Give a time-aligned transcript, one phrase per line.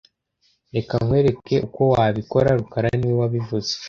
[0.75, 3.71] Reka nkwereke uko wabikora rukara niwe wabivuze